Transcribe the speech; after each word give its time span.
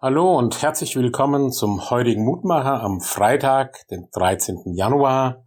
Hallo 0.00 0.38
und 0.38 0.62
herzlich 0.62 0.94
willkommen 0.94 1.50
zum 1.50 1.90
heutigen 1.90 2.24
Mutmacher 2.24 2.80
am 2.84 3.00
Freitag, 3.00 3.84
den 3.88 4.08
13. 4.12 4.74
Januar, 4.76 5.44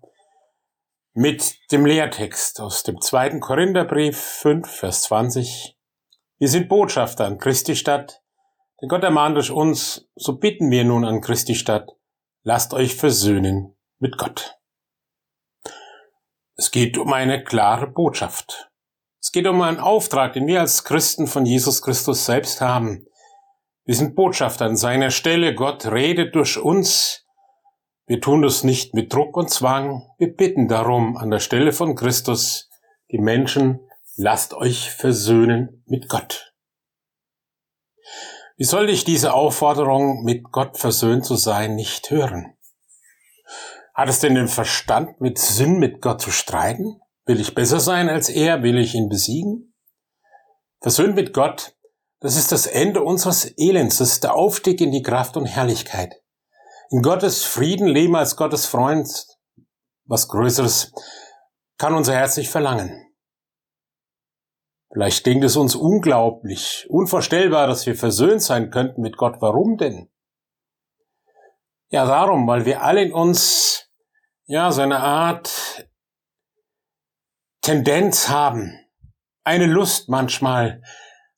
mit 1.14 1.56
dem 1.72 1.86
Lehrtext 1.86 2.60
aus 2.60 2.84
dem 2.84 3.00
zweiten 3.00 3.40
Korintherbrief 3.40 4.20
5, 4.20 4.70
Vers 4.70 5.04
20. 5.04 5.78
Wir 6.38 6.50
sind 6.50 6.68
Botschafter 6.68 7.28
an 7.28 7.38
Christi 7.38 7.78
Stadt, 7.78 8.24
denn 8.82 8.90
Gott 8.90 9.06
ermahnt 9.06 9.38
durch 9.38 9.52
uns, 9.52 10.10
so 10.16 10.38
bitten 10.38 10.70
wir 10.70 10.84
nun 10.84 11.06
an 11.06 11.22
Christi 11.22 11.56
Stadt, 11.56 11.90
lasst 12.44 12.74
euch 12.74 12.98
versöhnen 12.98 13.78
mit 14.00 14.18
Gott. 14.18 14.60
Es 16.58 16.72
geht 16.72 16.98
um 16.98 17.14
eine 17.14 17.42
klare 17.42 17.88
Botschaft. 17.88 18.70
Es 19.22 19.32
geht 19.32 19.48
um 19.48 19.62
einen 19.62 19.80
Auftrag, 19.80 20.34
den 20.34 20.46
wir 20.46 20.60
als 20.60 20.84
Christen 20.84 21.28
von 21.28 21.46
Jesus 21.46 21.82
Christus 21.82 22.26
selbst 22.26 22.60
haben, 22.60 23.08
wir 23.92 23.98
sind 23.98 24.16
Botschafter 24.16 24.64
an 24.64 24.78
seiner 24.78 25.12
Stelle. 25.12 25.54
Gott 25.54 25.86
redet 25.86 26.34
durch 26.34 26.58
uns. 26.58 27.26
Wir 28.06 28.22
tun 28.22 28.42
das 28.42 28.64
nicht 28.64 28.94
mit 28.94 29.12
Druck 29.12 29.36
und 29.36 29.50
Zwang. 29.50 30.08
Wir 30.18 30.34
bitten 30.34 30.70
darum 30.70 31.18
an 31.18 31.30
der 31.30 31.40
Stelle 31.40 31.74
von 31.74 31.98
Christus, 31.98 32.70
die 33.12 33.18
Menschen, 33.18 33.82
lasst 34.16 34.54
euch 34.54 34.92
versöhnen 34.92 35.84
mit 35.88 36.08
Gott. 36.08 36.54
Wie 38.56 38.64
soll 38.64 38.90
ich 38.90 39.04
diese 39.04 39.34
Aufforderung, 39.34 40.24
mit 40.24 40.46
Gott 40.54 40.78
versöhnt 40.78 41.26
zu 41.26 41.36
sein, 41.36 41.76
nicht 41.76 42.12
hören? 42.12 42.54
Hat 43.94 44.08
es 44.08 44.22
denn 44.22 44.36
den 44.36 44.48
Verstand, 44.48 45.20
mit 45.20 45.38
Sinn 45.38 45.80
mit 45.80 46.00
Gott 46.00 46.22
zu 46.22 46.32
streiten? 46.32 47.02
Will 47.26 47.42
ich 47.42 47.56
besser 47.56 47.82
sein 47.82 48.08
als 48.08 48.30
er? 48.30 48.64
Will 48.64 48.78
ich 48.78 48.96
ihn 48.96 49.10
besiegen? 49.10 49.74
Versöhnt 50.80 51.16
mit 51.16 51.34
Gott 51.34 51.76
das 52.22 52.38
ist 52.38 52.52
das 52.52 52.68
Ende 52.68 53.02
unseres 53.02 53.52
Elends. 53.58 53.98
Das 53.98 54.12
ist 54.12 54.24
der 54.24 54.36
Aufstieg 54.36 54.80
in 54.80 54.92
die 54.92 55.02
Kraft 55.02 55.38
und 55.38 55.48
Herrlichkeit. 55.48 56.22
In 56.92 57.02
Gottes 57.02 57.44
Frieden 57.44 57.88
leben 57.88 58.16
als 58.16 58.36
Gottes 58.36 58.68
Freund. 58.68 59.10
Was 60.06 60.28
Größeres 60.28 60.94
kann 61.78 61.96
unser 61.96 62.14
Herz 62.14 62.38
nicht 62.38 62.50
verlangen. 62.50 63.12
Vielleicht 64.92 65.24
klingt 65.24 65.44
es 65.44 65.56
uns 65.56 65.74
unglaublich, 65.74 66.86
unvorstellbar, 66.90 67.66
dass 67.66 67.86
wir 67.86 67.96
versöhnt 67.96 68.44
sein 68.44 68.70
könnten 68.70 69.02
mit 69.02 69.18
Gott. 69.18 69.38
Warum 69.40 69.78
denn? 69.78 70.12
Ja, 71.90 72.06
darum, 72.06 72.46
weil 72.46 72.66
wir 72.66 72.84
alle 72.84 73.02
in 73.02 73.14
uns, 73.14 73.90
ja, 74.46 74.72
so 74.72 74.82
eine 74.82 75.00
Art 75.00 75.88
Tendenz 77.62 78.30
haben, 78.30 78.78
eine 79.44 79.66
Lust 79.66 80.10
manchmal, 80.10 80.84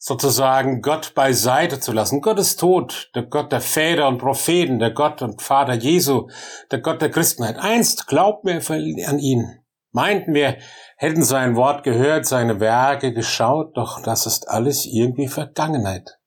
sozusagen 0.05 0.81
Gott 0.81 1.13
beiseite 1.15 1.79
zu 1.79 1.93
lassen. 1.93 2.19
Gott 2.19 2.37
ist 2.37 2.59
tot, 2.59 3.09
der 3.15 3.23
Gott 3.23 3.53
der 3.53 3.61
Väter 3.61 4.09
und 4.09 4.17
Propheten, 4.17 4.77
der 4.77 4.91
Gott 4.91 5.21
und 5.21 5.41
Vater 5.41 5.75
Jesu, 5.75 6.27
der 6.71 6.81
Gott 6.81 7.01
der 7.01 7.09
Christenheit. 7.09 7.55
Einst 7.57 8.05
glaubten 8.07 8.49
wir 8.49 9.07
an 9.07 9.17
ihn, 9.17 9.63
meinten 9.93 10.33
wir, 10.33 10.57
hätten 10.97 11.23
sein 11.23 11.55
Wort 11.55 11.85
gehört, 11.85 12.25
seine 12.25 12.59
Werke 12.59 13.13
geschaut, 13.13 13.77
doch 13.77 14.03
das 14.03 14.25
ist 14.25 14.49
alles 14.49 14.85
irgendwie 14.85 15.29
Vergangenheit. 15.29 16.19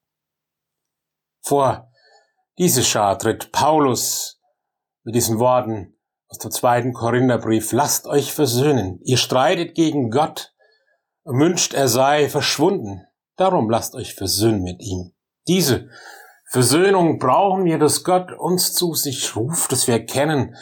Vor 1.42 1.92
diese 2.56 2.82
Schar 2.82 3.18
tritt 3.18 3.52
Paulus 3.52 4.40
mit 5.02 5.14
diesen 5.14 5.38
Worten 5.38 5.98
aus 6.28 6.38
dem 6.38 6.50
zweiten 6.50 6.94
Korintherbrief, 6.94 7.72
lasst 7.72 8.06
euch 8.06 8.32
versöhnen. 8.32 9.00
Ihr 9.04 9.18
streitet 9.18 9.74
gegen 9.74 10.10
Gott, 10.10 10.54
wünscht, 11.24 11.74
er 11.74 11.88
sei 11.88 12.30
verschwunden. 12.30 13.06
Darum 13.36 13.70
lasst 13.70 13.94
euch 13.94 14.14
versöhnen 14.14 14.62
mit 14.62 14.80
ihm. 14.80 15.12
Diese 15.46 15.88
Versöhnung 16.48 17.18
brauchen 17.18 17.64
wir, 17.64 17.78
dass 17.78 18.04
Gott 18.04 18.32
uns 18.32 18.72
zu 18.72 18.94
sich 18.94 19.36
ruft, 19.36 19.72
dass 19.72 19.86
wir 19.86 19.94
erkennen, 19.94 20.54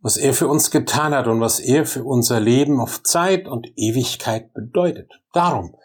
was 0.00 0.16
er 0.16 0.34
für 0.34 0.48
uns 0.48 0.70
getan 0.70 1.14
hat 1.14 1.26
und 1.28 1.40
was 1.40 1.60
er 1.60 1.86
für 1.86 2.04
unser 2.04 2.40
Leben 2.40 2.80
auf 2.80 3.02
Zeit 3.02 3.48
und 3.48 3.68
Ewigkeit 3.76 4.52
bedeutet. 4.52 5.10
Darum 5.32 5.76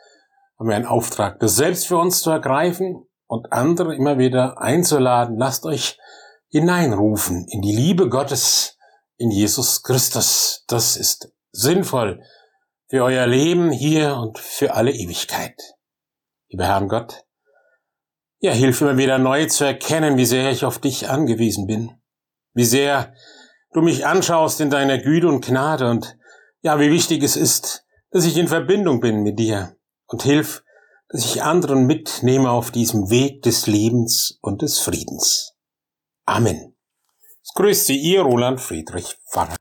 haben 0.57 0.67
wir 0.67 0.75
einen 0.75 0.85
Auftrag, 0.85 1.39
das 1.39 1.55
selbst 1.55 1.87
für 1.87 1.97
uns 1.97 2.21
zu 2.21 2.31
ergreifen 2.31 3.07
und 3.27 3.53
andere 3.53 3.95
immer 3.95 4.17
wieder 4.17 4.59
einzuladen. 4.59 5.37
Lasst 5.37 5.65
euch 5.65 5.97
hineinrufen 6.49 7.47
in 7.47 7.61
die 7.61 7.75
Liebe 7.75 8.09
Gottes 8.09 8.77
in 9.15 9.31
Jesus 9.31 9.83
Christus. 9.83 10.65
Das 10.67 10.97
ist 10.97 11.31
sinnvoll 11.51 12.21
für 12.89 13.03
euer 13.03 13.27
Leben 13.27 13.71
hier 13.71 14.17
und 14.17 14.37
für 14.37 14.73
alle 14.73 14.91
Ewigkeit. 14.91 15.55
Lieber 16.49 16.65
Herrn 16.65 16.89
Gott, 16.89 17.25
ja, 18.39 18.51
hilf 18.51 18.81
mir 18.81 18.97
wieder 18.97 19.17
neu 19.17 19.45
zu 19.45 19.65
erkennen, 19.65 20.17
wie 20.17 20.25
sehr 20.25 20.49
ich 20.51 20.65
auf 20.65 20.79
dich 20.79 21.09
angewiesen 21.09 21.67
bin, 21.67 21.91
wie 22.53 22.65
sehr 22.65 23.13
du 23.73 23.81
mich 23.81 24.05
anschaust 24.05 24.59
in 24.61 24.69
deiner 24.69 24.97
Güte 24.97 25.27
und 25.27 25.45
Gnade 25.45 25.89
und 25.89 26.17
ja, 26.61 26.79
wie 26.79 26.91
wichtig 26.91 27.23
es 27.23 27.35
ist, 27.35 27.85
dass 28.11 28.25
ich 28.25 28.37
in 28.37 28.47
Verbindung 28.47 28.99
bin 28.99 29.21
mit 29.21 29.37
dir 29.37 29.75
und 30.07 30.23
hilf, 30.23 30.63
dass 31.09 31.25
ich 31.25 31.43
anderen 31.43 31.85
mitnehme 31.85 32.49
auf 32.49 32.71
diesem 32.71 33.09
Weg 33.09 33.43
des 33.43 33.67
Lebens 33.67 34.39
und 34.41 34.61
des 34.61 34.79
Friedens. 34.79 35.53
Amen. 36.25 36.75
Es 37.43 37.53
grüßt 37.53 37.85
Sie, 37.85 37.97
Ihr 37.97 38.21
Roland 38.21 38.59
Friedrich 38.59 39.17
Pfarrer. 39.31 39.55